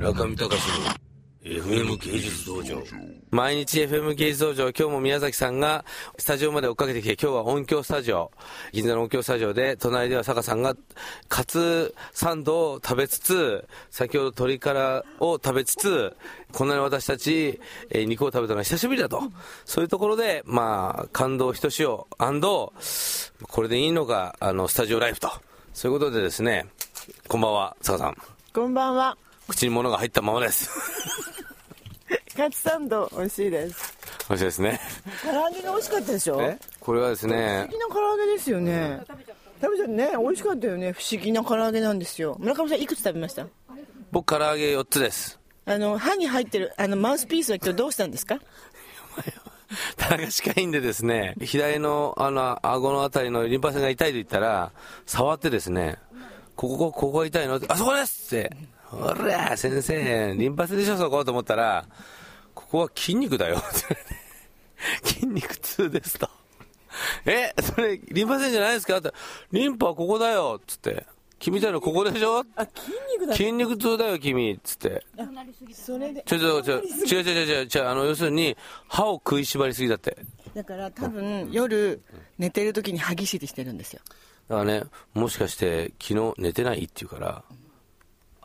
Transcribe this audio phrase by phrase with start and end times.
[0.00, 0.54] 村上隆の
[1.44, 2.82] FM 芸術道場。
[3.30, 5.84] 毎日 FM 芸術道場、今日も宮崎さんが
[6.16, 8.32] スタジオまで追っかけてきて、今日は音響スタジオ、
[8.72, 10.74] 銀座の音響スタジオで、隣では坂さんが
[11.28, 16.16] カツサンドを食べつつ、先ほど鶏からを食べつつ、
[16.54, 17.60] こんなに私たち、
[17.90, 19.22] えー肉を食べたのは久しぶりだと。
[19.66, 22.72] そういうところで、まあ、感動ひとしお、こ
[23.60, 25.30] れでいいのか、あの、スタジオライフと。
[25.74, 26.68] そういうことでですね、
[27.28, 28.16] こんばんは、坂さん。
[28.54, 29.18] こんばんは。
[29.50, 30.70] 口に物が入ったままです。
[32.36, 33.98] カツサンド美味しいです。
[34.28, 34.80] 美味しいですね。
[35.22, 36.40] 唐揚げが美味しかったでしょ？
[36.40, 36.56] え？
[36.78, 39.00] これはですね不、思議な唐揚げですよね。
[39.08, 40.10] 食べちゃったね。
[40.16, 40.92] 美味しかったよね。
[40.92, 42.36] 不思議な唐揚げなんですよ。
[42.38, 43.46] 村上さんいくつ食べました？
[44.12, 45.40] 僕唐揚げ4つです。
[45.66, 48.38] あの、歯に入ってる、あの、マウスピースは今日どうしたんですか？
[49.96, 54.72] 棚が近いんでですね、左のあの、顎のあたりのリンパ腺が痛いと言ったら、
[55.06, 55.98] 触ってですね、
[56.56, 58.56] ここ、ここが痛いのあそこですって。
[58.90, 61.86] ほら、先生、リンパ腺でしょ、そこと思ったら、
[62.54, 63.56] ここは筋肉だよ。
[63.58, 63.60] っ
[65.02, 66.28] て筋肉痛ですと。
[67.24, 68.98] え、それ、リンパ腺じゃないですか？
[68.98, 69.12] って。
[69.52, 70.60] リンパはここだよ。
[70.66, 71.06] つって。
[71.38, 72.40] 君みたいのここでしょ？
[72.56, 73.34] あ、筋肉だ。
[73.34, 74.60] 筋肉痛だよ、君。
[74.62, 75.06] つって。
[75.72, 76.22] それで。
[76.26, 78.56] ちょちょちょ、違う違う違う違う、あの、要するに、
[78.88, 80.18] 歯を食いしばりすぎだって。
[80.54, 82.02] だから多分夜
[82.38, 84.00] 寝てる時に歯ぎしりしてるんですよ。
[84.48, 84.82] だからね、
[85.14, 86.84] もしかして、昨日寝てない？
[86.84, 87.44] って言うから、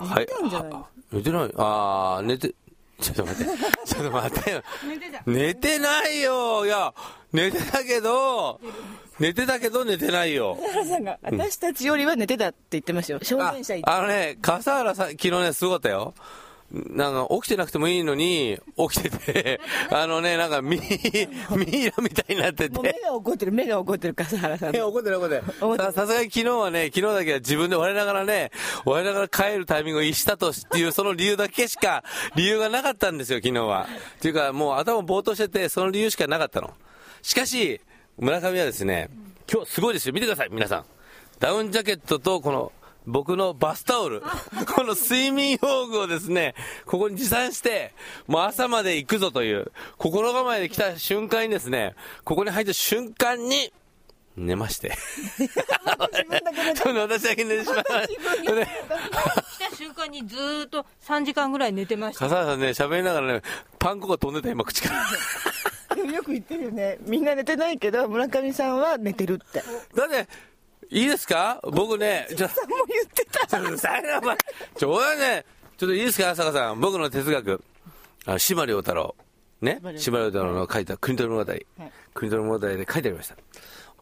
[0.00, 2.54] 寝てたんじゃないは寝てないあー、寝て、
[3.00, 3.50] ちょっと待って、
[3.86, 4.62] ちょっと待ってよ。
[5.26, 6.94] 寝てないよいや、
[7.32, 8.60] 寝てたけど、
[9.20, 10.58] 寝てたけど寝てないよ。
[10.72, 13.20] 原さんが、私たちよりは寝てたって言ってましたよ。
[13.22, 13.76] 証あ言者。
[13.84, 16.14] あのね、笠原さん、昨日ね、すごかったよ。
[16.74, 20.80] なんか、起きてなくてもいいのに、起きてて、あのね、なんか、ミ、
[21.56, 23.00] ミイラみたいになってもう目て。
[23.00, 24.78] が怒ってる、目が怒ってる笠原さんい。
[24.78, 25.92] や、怒ってない怒って怒ってない。
[25.92, 28.50] ささすがに昨日はね、昨日だけは自分で我ながらね、
[28.84, 32.02] 我ながら帰るタイミングを逸したとっていう、その理由だけしか、
[32.34, 33.86] 理由がなかったんですよ、昨日は。
[34.16, 36.74] っていうか、もう頭ぼーっとしてて、その理由しかなかったの。
[37.22, 37.80] しかし、
[38.18, 39.10] 村上はですね、
[39.50, 40.14] 今日すごいですよ。
[40.14, 40.84] 見てください、皆さん。
[41.38, 42.72] ダウンジャケットと、この、
[43.06, 44.22] 僕のバスタオル、
[44.74, 46.54] この睡眠用具をですね、
[46.86, 47.92] ここに持参して、
[48.26, 51.94] もう朝まで行くぞという、心構えで来た瞬間にですね、
[52.24, 53.72] ここに入った瞬間に、
[54.36, 54.92] 寝まして。
[56.94, 58.16] 私だけ寝てしまいまし
[58.46, 58.54] た。
[58.54, 62.20] で来た瞬間にずーっと3時間ぐらい寝てました。
[62.20, 63.42] 笠原さんね、喋りながらね、
[63.78, 65.04] パン粉が飛んでた今口から。
[65.94, 66.98] でもよく言ってるよね。
[67.02, 69.62] みんな寝てないけど、村上さんは寝てるって。
[69.94, 70.26] だって、
[70.90, 71.60] いいですか？
[71.62, 73.46] 僕ね、ちょ、さんも言ってた。
[73.46, 74.36] ちょっとうるさいな、お前。
[74.76, 75.44] ちょ、俺ね、
[75.76, 76.80] ちょっといいですか、坂さん。
[76.80, 77.62] 僕の哲学。
[78.26, 79.14] あ司馬遼太郎。
[79.60, 79.80] ね？
[79.96, 81.52] 司馬遼太郎の書いた国取物語。
[82.14, 83.36] 国取物語で書いてありました。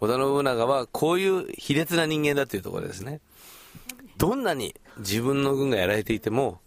[0.00, 3.20] 織田信長はこういう卑劣な人間だというところですね。
[4.16, 6.60] どんなに自分の軍がやられていても、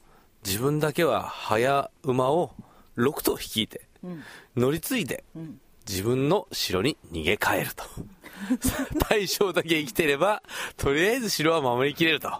[0.45, 2.51] 自分だけは早馬を
[2.97, 3.81] 6頭率いて、
[4.55, 5.23] 乗り継いで、
[5.87, 7.83] 自分の城に逃げ帰ると。
[9.09, 10.41] 大将だけ生きてれば、
[10.77, 12.31] とりあえず城は守りきれると。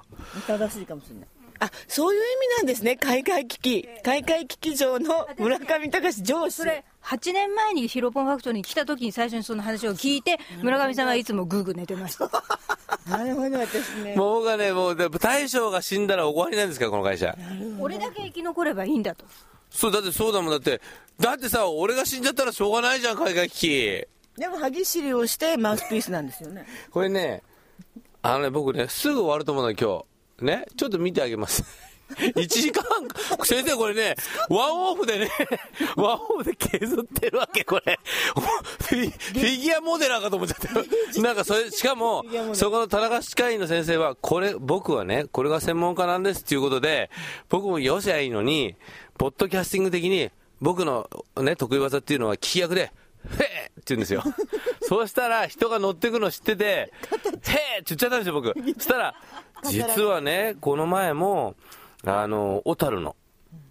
[0.47, 1.27] 正しいかもしれない。
[1.61, 2.95] あ、そういう意味なんですね。
[2.95, 3.87] 開会危機。
[4.03, 6.57] 開会危機場の村上隆上司。
[6.57, 12.31] それ、8年前にヒロポンファクトリーに来た時に最初にその話を聞いて、村上さんはいつもグーグー寝てました。
[13.07, 14.15] なるほど、私ね。
[14.15, 17.35] もう僕はね、もう、で大将が死んだら終わりなんですから、この会社。
[17.79, 19.25] 俺だけ生き残ればいいんだと。
[19.69, 20.81] そう、だってそうだもん、だって、
[21.19, 24.07] だってさ、俺が死んじゃったらしょうがないじゃん、海外危機。
[24.37, 26.65] でも歯ぎしりをしてマウスピースなんですよね。
[26.91, 27.43] これね、
[28.21, 30.03] あのね、僕ね、すぐ終わると思うの今
[30.39, 30.45] 日。
[30.45, 31.63] ね、ちょっと見てあげます。
[32.17, 32.83] 1時間、
[33.43, 34.15] 先生これね、
[34.49, 35.29] ワンオフでね、
[35.95, 37.99] ワンオフで削ってるわけ、これ。
[38.79, 40.85] フィギュアモデラーかと思っちゃったよ。
[41.23, 47.09] なんかそれ、しかもそこの田中歯科医の先生は、これ、僕はね、これが専門家なんですっていうことで、
[47.49, 48.75] 僕もよしゃいいのに、
[49.17, 52.91] ポッドキャスティング的に、僕のね、得意技っていうのは聞き役で、へ
[53.43, 54.23] えって言うんですよ。
[54.81, 58.53] そうしたら、人が乗ってくの知ってて、へえって言っちゃったんですよ、僕。
[58.75, 59.15] そしたら、
[59.63, 61.55] 実はね、この前も、
[62.05, 63.15] あの、小樽の、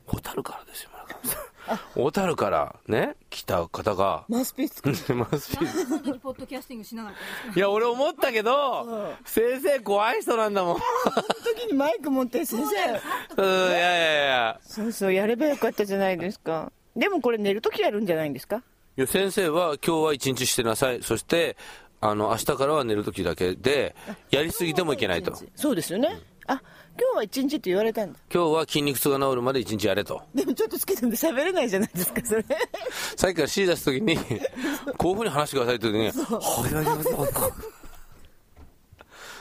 [0.07, 1.51] 小樽からですよ、村上さん。
[1.95, 5.13] 小樽からね、来た方が、マウスピース。
[5.15, 7.13] マウスピースポッドキャスティングしなかっ
[7.53, 10.81] たいや、俺思ったけど、先生怖い人なんだもん。
[11.45, 12.75] 時にマイク持って先生。
[12.75, 12.91] やい
[13.81, 14.61] やいや。
[14.63, 16.73] そうそう、やればよかったじゃないですか。
[16.97, 18.63] でもこれ寝る時やるんじゃないんですか？
[18.97, 21.03] いや先生は今日は一日してなさい。
[21.03, 21.57] そして、
[22.01, 23.95] あの、明日からは寝る時だけで、
[24.31, 25.33] やりすぎてもいけないと。
[25.55, 26.21] そうですよね。
[26.47, 26.61] あ、
[26.99, 28.19] 今日は一日って言われたんだ。
[28.33, 30.23] 今日は筋肉痛が治るまで一日やれと。
[30.35, 32.45] でもちょっと好きなんで喋れないじゃないですか、それ。
[33.17, 34.17] さっきから C 出す時に、
[34.99, 37.71] こういうふうに話してくださいって言う時に、はい、大丈夫です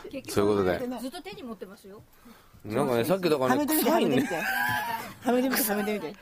[0.10, 2.02] 結そういうことでずっと手に持ってますよ。
[2.66, 4.36] なんかね、さっきだからね、はめてみて、臭ねはいめてみて。
[5.22, 5.64] はめてみて。
[5.72, 6.16] はめてみて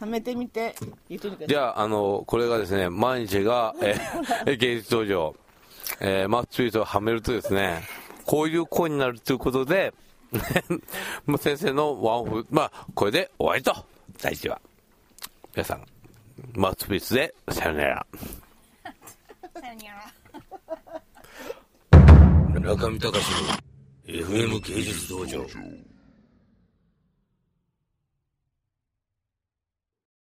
[0.00, 0.74] はめてみて。
[1.08, 1.46] 言ってみて。
[1.46, 5.34] じゃあ、あの、これがですね、毎日が、えー 芸術道場、
[6.00, 7.82] えーマウスピースをはめるとですね、
[8.24, 9.92] こういう声になるということで、
[11.26, 13.74] もう先生のワンオフ、まあ、これで終わりと、
[14.22, 14.60] 第一話。
[15.56, 15.84] 皆さん、
[16.54, 18.06] マウスピースでさよなら。
[22.60, 23.69] 中見隆の
[24.12, 25.46] FM 芸術道場。